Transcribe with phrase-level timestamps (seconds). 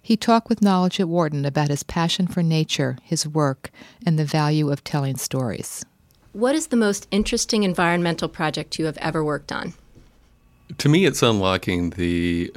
[0.00, 3.72] He talked with Knowledge at Wharton about his passion for nature, his work,
[4.06, 5.84] and the value of telling stories.
[6.34, 9.74] What is the most interesting environmental project you have ever worked on?
[10.78, 12.54] To me, it's unlocking the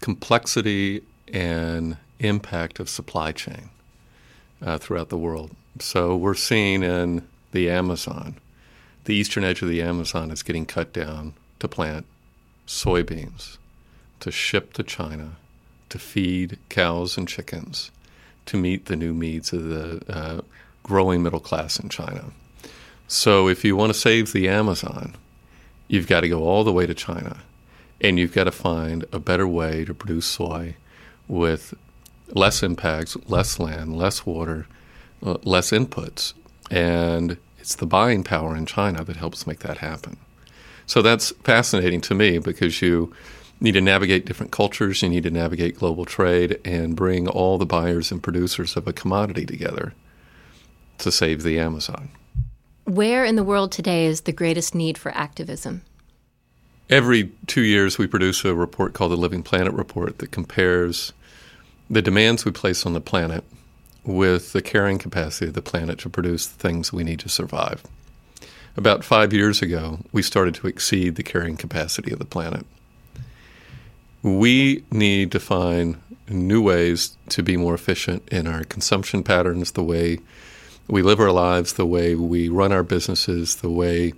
[0.00, 3.70] complexity and impact of supply chain
[4.62, 5.50] uh, throughout the world.
[5.78, 8.36] So we're seeing in the Amazon,
[9.04, 12.06] the eastern edge of the Amazon is getting cut down to plant
[12.66, 13.58] soybeans,
[14.20, 15.36] to ship to China,
[15.88, 17.90] to feed cows and chickens
[18.46, 20.40] to meet the new needs of the uh,
[20.82, 22.26] growing middle class in China.
[23.08, 25.14] So, if you want to save the Amazon,
[25.88, 27.38] you've got to go all the way to China
[28.00, 30.76] and you've got to find a better way to produce soy
[31.28, 31.74] with
[32.34, 34.66] less impacts, less land, less water,
[35.22, 36.34] uh, less inputs.
[36.70, 40.16] And it's the buying power in China that helps make that happen.
[40.86, 43.12] So that's fascinating to me because you
[43.60, 47.66] need to navigate different cultures, you need to navigate global trade, and bring all the
[47.66, 49.94] buyers and producers of a commodity together
[50.98, 52.08] to save the Amazon.
[52.84, 55.82] Where in the world today is the greatest need for activism?
[56.88, 61.12] Every two years, we produce a report called the Living Planet Report that compares
[61.88, 63.44] the demands we place on the planet
[64.04, 67.82] with the carrying capacity of the planet to produce the things we need to survive.
[68.76, 72.66] About five years ago, we started to exceed the carrying capacity of the planet
[74.26, 79.84] we need to find new ways to be more efficient in our consumption patterns, the
[79.84, 80.18] way
[80.88, 84.12] we live our lives, the way we run our businesses, the way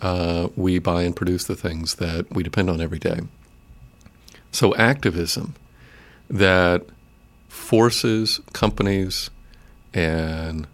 [0.00, 3.20] uh, we buy and produce the things that we depend on every day.
[4.50, 5.54] So, activism
[6.30, 6.86] that
[7.54, 9.30] forces companies
[9.94, 10.66] and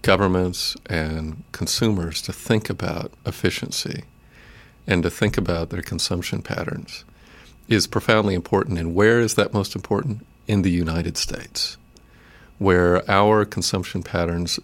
[0.00, 4.04] governments and consumers to think about efficiency
[4.86, 7.04] and to think about their consumption patterns
[7.68, 8.78] is profoundly important.
[8.78, 10.26] And where is that most important?
[10.48, 11.76] In the United States,
[12.58, 14.58] where our consumption patterns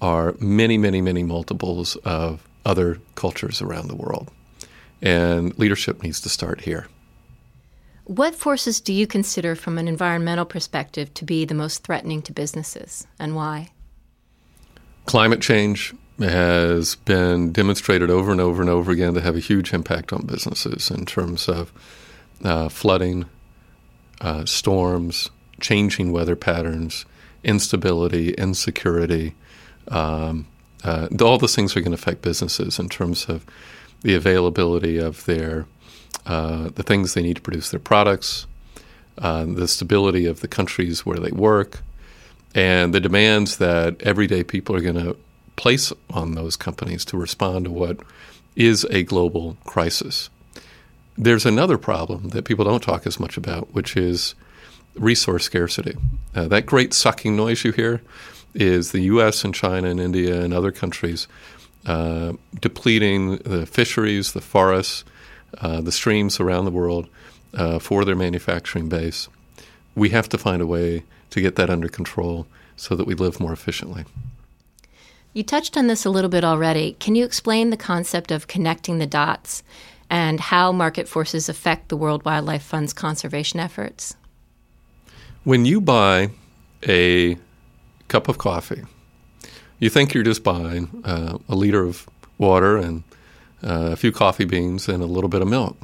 [0.00, 4.30] are many, many, many multiples of other cultures around the world.
[5.02, 6.86] And leadership needs to start here.
[8.04, 12.32] What forces do you consider from an environmental perspective to be the most threatening to
[12.32, 13.70] businesses and why?
[15.06, 19.72] Climate change has been demonstrated over and over and over again to have a huge
[19.72, 21.72] impact on businesses in terms of
[22.44, 23.24] uh, flooding,
[24.20, 27.06] uh, storms, changing weather patterns,
[27.42, 29.34] instability, insecurity.
[29.88, 30.46] Um,
[30.84, 33.46] uh, all those things are going to affect businesses in terms of
[34.02, 35.66] the availability of their
[36.26, 38.46] uh, the things they need to produce their products,
[39.18, 41.80] uh, the stability of the countries where they work,
[42.54, 45.16] and the demands that everyday people are going to
[45.56, 47.98] place on those companies to respond to what
[48.56, 50.30] is a global crisis.
[51.16, 54.34] There's another problem that people don't talk as much about, which is
[54.94, 55.96] resource scarcity.
[56.34, 58.00] Uh, that great sucking noise you hear
[58.54, 59.44] is the U.S.
[59.44, 61.26] and China and India and other countries
[61.86, 65.04] uh, depleting the fisheries, the forests,
[65.60, 67.08] uh, the streams around the world
[67.54, 69.28] uh, for their manufacturing base.
[69.94, 73.40] We have to find a way to get that under control so that we live
[73.40, 74.04] more efficiently.
[75.32, 76.96] You touched on this a little bit already.
[77.00, 79.62] Can you explain the concept of connecting the dots
[80.08, 84.16] and how market forces affect the World Wildlife Fund's conservation efforts?
[85.42, 86.30] When you buy
[86.86, 87.36] a
[88.08, 88.84] cup of coffee,
[89.78, 92.08] you think you're just buying uh, a liter of
[92.38, 93.02] water and
[93.64, 95.76] uh, a few coffee beans and a little bit of milk.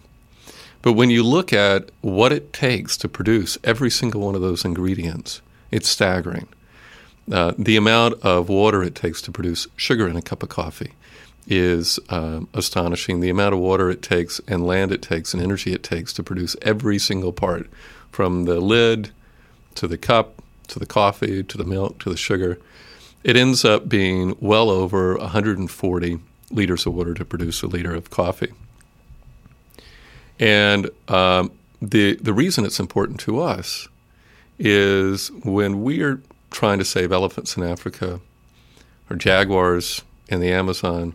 [0.82, 4.64] But when you look at what it takes to produce every single one of those
[4.64, 6.48] ingredients, it's staggering.
[7.30, 10.92] Uh, the amount of water it takes to produce sugar in a cup of coffee,
[11.46, 13.20] is um, astonishing.
[13.20, 16.22] The amount of water it takes, and land it takes, and energy it takes to
[16.22, 17.68] produce every single part
[18.10, 19.10] from the lid
[19.74, 22.58] to the cup to the coffee to the milk to the sugar.
[23.24, 28.10] It ends up being well over 140 liters of water to produce a liter of
[28.10, 28.52] coffee.
[30.38, 33.88] And um, the, the reason it's important to us
[34.58, 36.20] is when we are
[36.50, 38.20] trying to save elephants in Africa
[39.08, 41.14] or jaguars in the Amazon,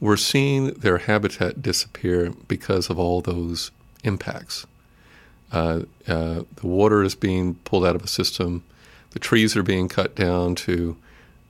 [0.00, 3.70] we're seeing their habitat disappear because of all those
[4.04, 4.66] impacts.
[5.50, 8.62] Uh, uh, the water is being pulled out of a system.
[9.10, 10.96] The trees are being cut down to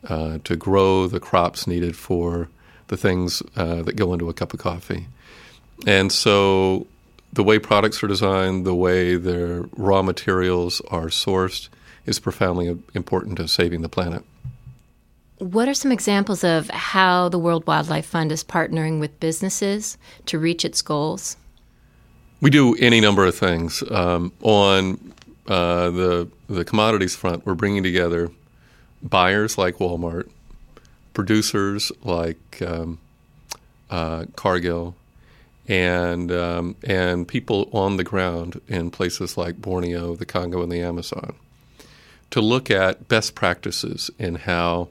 [0.08, 2.49] uh, to grow the crops needed for
[2.88, 5.06] the things uh, that go into a cup of coffee.
[5.87, 6.87] And so,
[7.32, 11.69] the way products are designed, the way their raw materials are sourced,
[12.06, 14.25] is profoundly important to saving the planet.
[15.38, 19.96] What are some examples of how the World Wildlife Fund is partnering with businesses
[20.26, 21.37] to reach its goals?
[22.40, 23.85] We do any number of things.
[23.88, 25.12] Um, on
[25.46, 28.31] uh, the the commodities front, we're bringing together
[29.02, 30.29] buyers like Walmart,
[31.19, 32.97] producers like um,
[33.91, 34.94] uh, Cargill,
[35.67, 40.81] and um, and people on the ground in places like Borneo, the Congo, and the
[40.81, 41.35] Amazon,
[42.31, 44.91] to look at best practices in how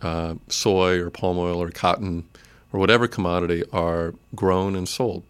[0.00, 2.24] uh, soy or palm oil or cotton
[2.72, 5.24] or whatever commodity are grown and sold.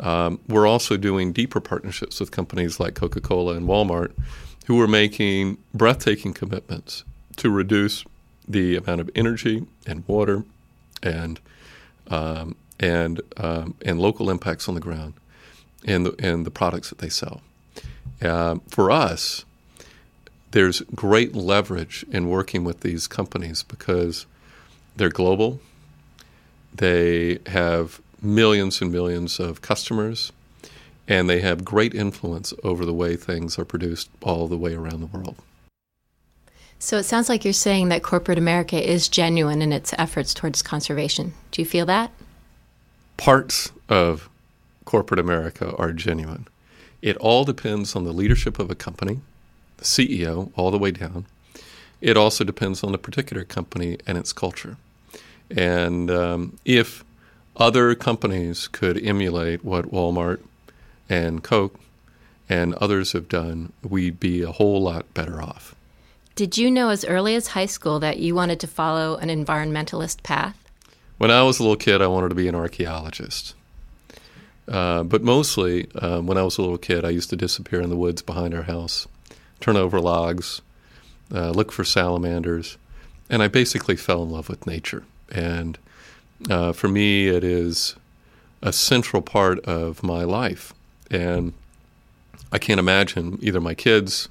[0.00, 4.12] Um, we're also doing deeper partnerships with companies like Coca Cola and Walmart
[4.66, 7.04] who are making breathtaking commitments
[7.36, 8.04] to reduce
[8.48, 10.44] the amount of energy and water
[11.02, 11.38] and
[12.08, 15.14] um, and um, and local impacts on the ground
[15.84, 17.42] and the, and the products that they sell.
[18.22, 19.44] Uh, for us,
[20.50, 24.26] there's great leverage in working with these companies because
[24.96, 25.60] they're global.
[26.74, 30.32] They have millions and millions of customers,
[31.06, 35.00] and they have great influence over the way things are produced all the way around
[35.00, 35.36] the world.
[36.80, 40.62] So it sounds like you're saying that corporate America is genuine in its efforts towards
[40.62, 41.34] conservation.
[41.50, 42.12] Do you feel that?
[43.16, 44.28] Parts of
[44.84, 46.46] corporate America are genuine.
[47.02, 49.20] It all depends on the leadership of a company,
[49.78, 51.26] the CEO, all the way down.
[52.00, 54.76] It also depends on the particular company and its culture.
[55.50, 57.04] And um, if
[57.56, 60.40] other companies could emulate what Walmart
[61.08, 61.78] and Coke
[62.48, 65.74] and others have done, we'd be a whole lot better off.
[66.38, 70.22] Did you know as early as high school that you wanted to follow an environmentalist
[70.22, 70.56] path?
[71.16, 73.56] When I was a little kid, I wanted to be an archaeologist.
[74.68, 77.90] Uh, but mostly, um, when I was a little kid, I used to disappear in
[77.90, 79.08] the woods behind our house,
[79.58, 80.62] turn over logs,
[81.34, 82.78] uh, look for salamanders,
[83.28, 85.02] and I basically fell in love with nature.
[85.32, 85.76] And
[86.48, 87.96] uh, for me, it is
[88.62, 90.72] a central part of my life.
[91.10, 91.52] And
[92.52, 94.28] I can't imagine either my kids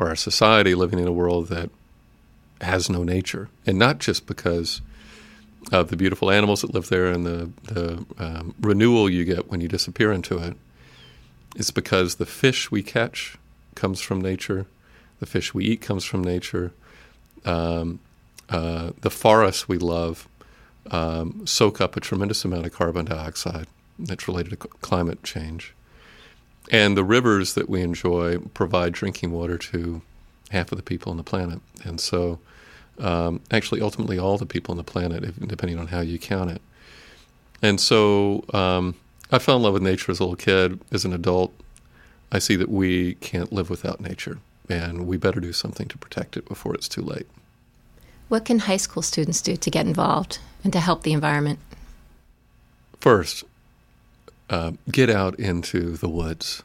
[0.00, 1.68] or our society living in a world that
[2.62, 3.50] has no nature.
[3.66, 4.80] And not just because
[5.70, 9.60] of the beautiful animals that live there and the, the um, renewal you get when
[9.60, 10.56] you disappear into it.
[11.54, 13.36] It's because the fish we catch
[13.74, 14.64] comes from nature,
[15.18, 16.72] the fish we eat comes from nature,
[17.44, 18.00] um,
[18.48, 20.26] uh, the forests we love
[20.90, 23.66] um, soak up a tremendous amount of carbon dioxide
[23.98, 25.74] that's related to climate change.
[26.70, 30.02] And the rivers that we enjoy provide drinking water to
[30.50, 31.60] half of the people on the planet.
[31.84, 32.38] And so,
[32.98, 36.60] um, actually, ultimately, all the people on the planet, depending on how you count it.
[37.62, 38.94] And so, um,
[39.32, 40.80] I fell in love with nature as a little kid.
[40.90, 41.52] As an adult,
[42.32, 46.36] I see that we can't live without nature, and we better do something to protect
[46.36, 47.26] it before it's too late.
[48.28, 51.58] What can high school students do to get involved and to help the environment?
[53.00, 53.44] First,
[54.50, 56.62] uh, get out into the woods.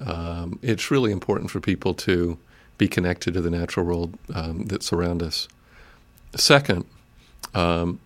[0.00, 2.38] Um, it's really important for people to
[2.78, 5.48] be connected to the natural world um, that surround us.
[6.34, 6.84] Second,
[7.54, 8.00] um,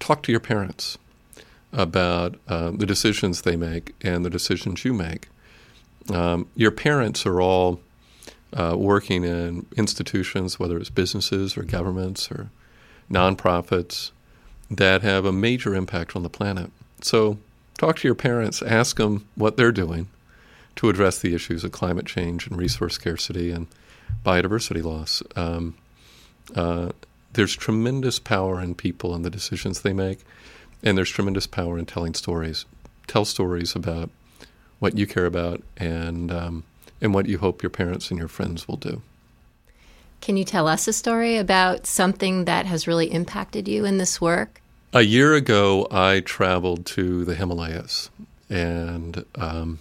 [0.00, 0.98] talk to your parents
[1.72, 5.28] about uh, the decisions they make and the decisions you make.
[6.10, 7.80] Um, your parents are all
[8.54, 12.50] uh, working in institutions, whether it's businesses or governments or
[13.10, 14.10] nonprofits,
[14.70, 16.70] that have a major impact on the planet.
[17.02, 17.38] So
[17.78, 20.08] talk to your parents, ask them what they're doing
[20.76, 23.66] to address the issues of climate change and resource scarcity and
[24.24, 25.22] biodiversity loss.
[25.34, 25.76] Um,
[26.54, 26.90] uh,
[27.32, 30.20] there's tremendous power in people and the decisions they make,
[30.82, 32.64] and there's tremendous power in telling stories.
[33.06, 34.10] Tell stories about
[34.78, 36.64] what you care about and um,
[37.00, 39.02] and what you hope your parents and your friends will do.
[40.20, 44.20] Can you tell us a story about something that has really impacted you in this
[44.20, 44.60] work?
[44.94, 48.08] A year ago, I traveled to the Himalayas
[48.48, 49.80] and um,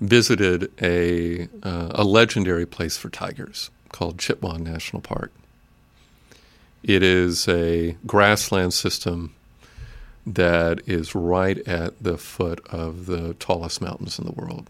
[0.00, 5.32] visited a, uh, a legendary place for tigers called Chitwan National Park.
[6.84, 9.34] It is a grassland system
[10.24, 14.68] that is right at the foot of the tallest mountains in the world,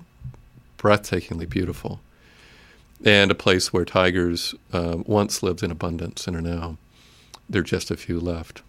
[0.78, 2.00] breathtakingly beautiful,
[3.04, 6.78] and a place where tigers uh, once lived in abundance and are now
[7.50, 8.62] there are just a few left.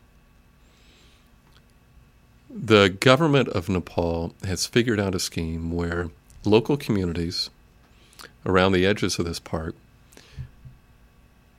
[2.60, 6.10] The government of Nepal has figured out a scheme where
[6.44, 7.52] local communities
[8.48, 9.76] around the edges of this park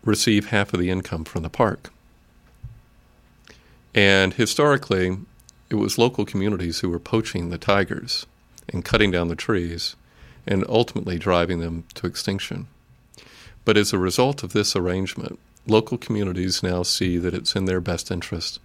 [0.02, 1.92] receive half of the income from the park.
[3.94, 5.18] And historically,
[5.70, 8.26] it was local communities who were poaching the tigers
[8.68, 9.94] and cutting down the trees
[10.48, 12.66] and ultimately driving them to extinction.
[13.64, 17.80] But as a result of this arrangement, local communities now see that it's in their
[17.80, 18.58] best interest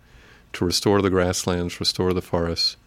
[0.53, 2.77] to restore the grasslands, restore the forests,